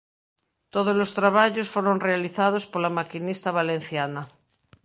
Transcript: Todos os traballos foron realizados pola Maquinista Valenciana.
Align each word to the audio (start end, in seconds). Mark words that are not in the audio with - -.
Todos 0.73 0.95
os 1.05 1.11
traballos 1.19 1.71
foron 1.75 1.97
realizados 2.07 2.63
pola 2.71 2.93
Maquinista 2.97 3.49
Valenciana. 3.59 4.21